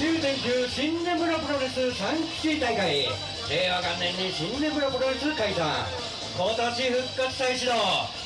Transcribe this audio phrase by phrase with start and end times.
[0.00, 3.04] 中天中新根室プロレス三吉大会。
[3.50, 5.84] 令和元年に新根室プロレス解散
[6.38, 7.72] 今年復活再始動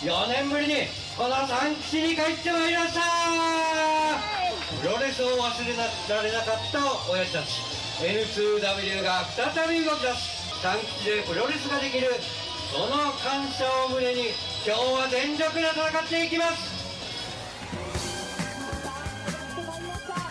[0.07, 0.75] 4年ぶりに
[1.19, 3.01] この三吉に帰ってまいりました。
[4.83, 6.79] プロレスを忘れられなかった
[7.11, 7.59] 親父たち。
[8.07, 10.63] N2W が再び動き出す。
[10.63, 12.07] 三吉でプロレスができる。
[12.71, 14.31] その感謝を胸に
[14.65, 16.71] 今日は全力で戦っていきます。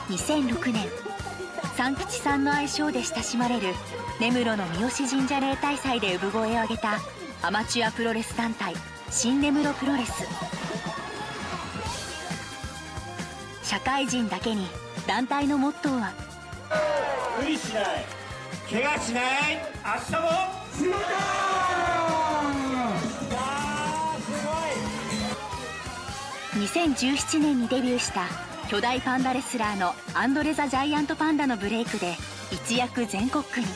[0.07, 1.12] 2006年
[1.75, 3.73] 三吉さんの愛称で親しまれる
[4.19, 6.99] 根室の三好神社例大祭で産声を上げた
[7.41, 8.73] アマチュアプロレス団体
[9.09, 10.23] 新根室プロレス。
[13.63, 14.67] 社会人だけに
[15.07, 16.13] 団体のモットーは
[17.41, 17.85] 無理しない。
[18.71, 19.23] 怪我しない。
[19.83, 20.29] 明日も。
[20.73, 20.93] 仕事
[26.53, 32.15] 2017年にデビューした巨大パンダレスラーのアンドレ・ザ・ジャイアントパンダのブレイクで
[32.51, 33.67] 一躍全国区に。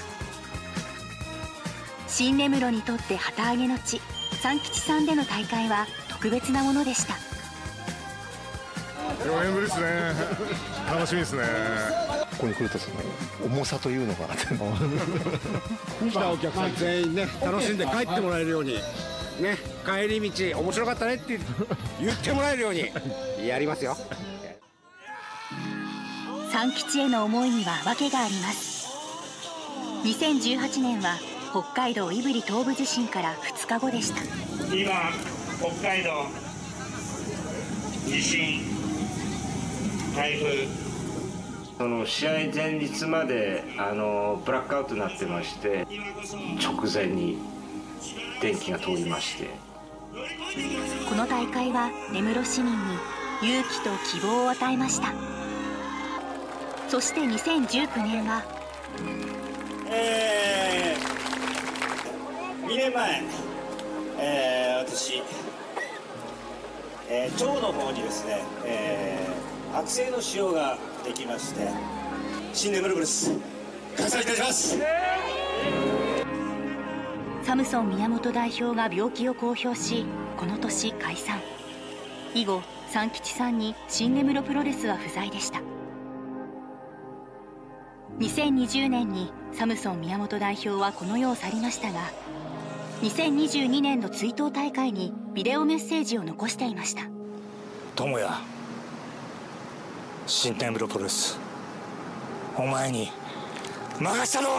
[2.08, 4.02] 新根室にとって旗揚げの地
[4.42, 7.14] 三吉さんでの大会は特別なものでした。
[9.24, 9.86] 4年ぶりですね。
[10.92, 11.44] 楽しみですね。
[12.32, 12.96] ここに来るとその
[13.46, 14.48] 重さというのが来
[16.12, 18.74] たお客さん全員ね楽しんで帰ってもらえるように。
[18.74, 21.40] ね帰り道面白かったねって
[22.02, 22.90] 言ってもらえるように
[23.48, 23.96] やりますよ
[26.60, 28.88] 三吉への思いには訳があります。
[30.04, 31.20] 2018年は
[31.52, 34.24] 北海道胆振東部地震から2日後でした。
[34.76, 34.92] 今
[35.60, 36.26] 北海道
[38.08, 38.62] 地震
[40.16, 40.68] 台風
[41.78, 45.86] その試合前日まであのブラックアウトになってまして
[46.60, 47.38] 直前に
[48.42, 49.52] 電気が通りまして。
[51.08, 52.80] この大会は根室市民に
[53.44, 55.14] 勇気と希望を与えました
[56.88, 58.44] そして2019年は。
[59.90, 63.24] えー、2年前、
[64.20, 65.22] えー、私、
[67.10, 71.70] えー、腸の方にですね、えー、悪性の腫瘍ができまして
[72.54, 73.32] 新年ブルブルス
[73.98, 74.80] 開催いたします。
[77.44, 80.06] サムソン宮本代表が病気を公表し
[80.38, 81.40] この年解散。
[82.34, 85.62] 以後三吉さんに新根室プロレスは不在でした
[88.20, 92.00] 2020年にサムソン宮本代表はこの世を去りましたが
[93.02, 97.04] 2022年の追悼大会にビデオメッセージを残していました。
[97.96, 98.28] 友也
[100.26, 101.40] 新天プロレス。
[102.58, 103.12] お前に
[104.00, 104.50] 任したろ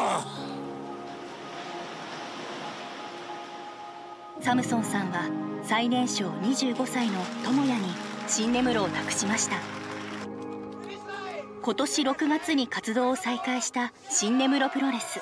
[4.40, 5.28] サムソンさんは
[5.64, 7.88] 最年少25歳の智也に
[8.28, 9.77] 新根室を託しました
[11.68, 15.20] 今年6月に活動を再開した新根室プロレス。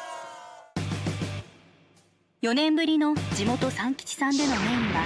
[2.41, 4.61] 4年ぶりの地元三吉さんでのメイン
[4.95, 5.05] は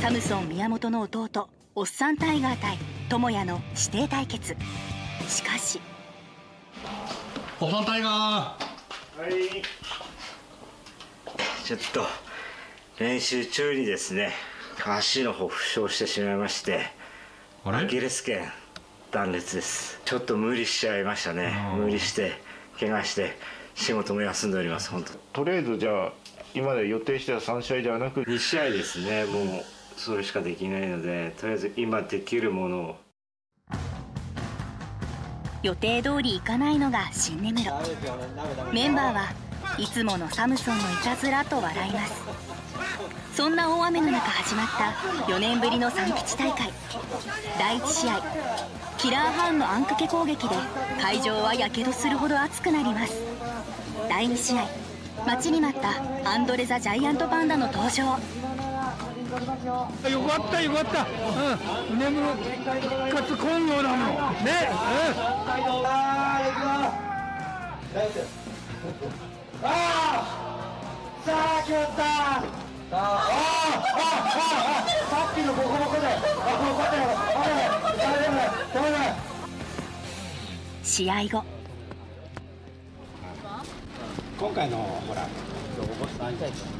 [0.00, 4.54] サムソン宮本の弟おっさんタイガー対智也の指定対決。
[5.26, 5.80] しかし
[7.58, 8.12] おっさんタイガー。
[8.12, 8.56] は
[9.28, 9.62] い。
[11.64, 12.06] ちょっと
[13.00, 14.30] 練習中にですね
[14.86, 16.86] 足の方負傷してしまいまして
[17.64, 18.52] アキレス腱
[19.10, 20.00] 断裂です。
[20.04, 21.52] ちょっと無理しちゃいましたね。
[21.76, 22.32] 無理して
[22.78, 23.36] 怪我して
[23.74, 25.12] 仕事も休んでおります本当。
[25.32, 26.12] とりあえずじゃあ
[26.54, 29.24] 今まで予定してた3試合ではなく2試合ですね。
[29.24, 29.64] もう
[29.96, 32.96] それしかできないのでとりあえず今できるものを。
[35.62, 37.70] 予定通りいかないのが新根室。
[38.72, 39.32] メンバーは
[39.76, 42.22] いつものサムソンのいたずらと笑います。
[43.34, 44.66] そんな大雨の中始まっ
[45.26, 46.70] た4年ぶりの三吉大会。
[47.58, 48.22] 第1試合
[49.00, 50.54] キラーハンのあんかけ攻撃で
[51.00, 53.14] 会場はやけどするほど熱くなります。
[54.10, 54.66] 第2試合
[55.26, 58.04] 待ちに待ったアンドレ・ザ・ジャイアントパンダの登場。
[58.04, 58.18] よ
[60.28, 61.06] かったよかった。
[61.06, 61.98] うん。
[61.98, 62.20] 根室
[63.08, 63.98] 復活工業だもん。
[64.44, 64.68] ね
[69.62, 70.26] ああ
[71.24, 72.02] さあ決まった。
[72.92, 72.98] ああ
[73.96, 74.04] あ
[74.36, 77.29] あさっきのボコボコであボコだよあれ大丈夫ダメだ
[80.84, 81.42] 試合後。
[84.38, 85.26] 今回のほら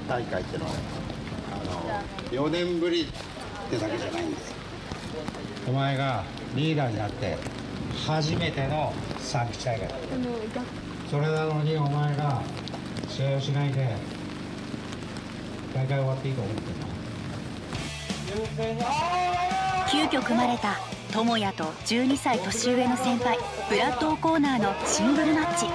[0.08, 0.72] 大会っていうのは
[1.52, 1.56] あ
[2.34, 3.06] の4年ぶりっ
[3.70, 4.36] てだけじゃないんで。
[4.40, 4.56] すよ
[5.68, 6.22] お前が
[6.54, 7.36] リーダーになって
[8.06, 9.88] 初めての三吉大会。
[9.88, 9.94] だ
[11.10, 12.40] それなのにお前が
[13.08, 13.96] 試合をしないで
[15.74, 16.60] 大会終わっていいと思って
[18.64, 18.84] るの。
[19.90, 20.78] 急遽組まれた
[21.10, 25.66] 智也と12歳年上の先輩ブラッド・オコーナーのシングルマッチ。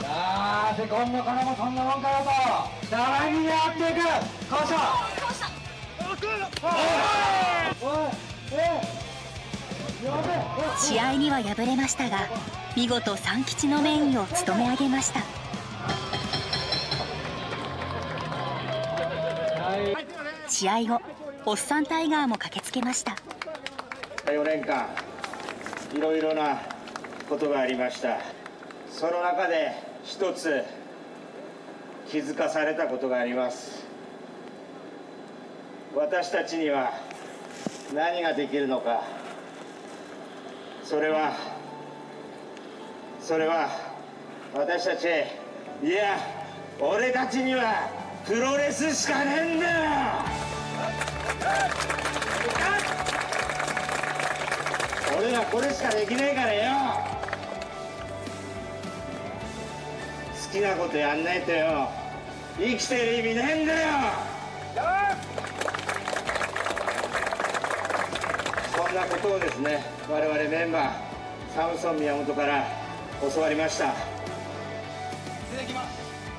[0.00, 2.94] さあセコンドからもそんなもんかよと
[3.30, 4.00] にやっていく
[10.78, 12.18] 試合には敗れましたが
[12.76, 15.20] 見事三吉のメインを務め上げました
[20.48, 21.00] 試合後
[21.44, 23.16] おっさんタイガーも駆けつけました。
[24.26, 24.88] 4年間
[25.94, 26.60] いろいろな
[27.28, 28.18] ことがありました。
[28.90, 29.72] その中で
[30.04, 30.62] 一つ
[32.08, 33.84] 気づかされたことがあります。
[35.94, 36.92] 私たちには
[37.94, 39.02] 何ができるのか。
[40.84, 41.36] それは
[43.20, 43.68] それは
[44.54, 45.06] 私たち
[45.82, 46.16] いや
[46.80, 47.90] 俺たちには
[48.24, 50.35] プロレスしかねえんだよ。
[55.18, 56.72] 俺らこれしかできねえからよ。
[60.44, 61.88] 好きなことやんないとよ。
[62.58, 63.88] 生きてる意味ねえんだよ。
[68.76, 70.92] そんなことをですね我々メンバー
[71.54, 72.66] サムソン宮本から
[73.34, 73.94] 教わりました。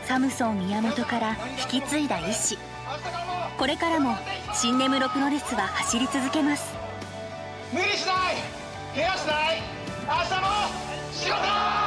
[0.06, 1.36] サムソン宮本から
[1.72, 2.58] 引き継いだ意志
[3.58, 4.16] これからも
[4.54, 6.76] 新根室プロレスは走り続けます。
[7.74, 8.36] 無理しない。
[8.96, 9.62] 怪我しない。
[10.06, 10.48] 明日も
[11.12, 11.87] 仕事